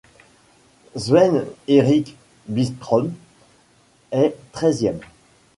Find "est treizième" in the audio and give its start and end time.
4.11-4.99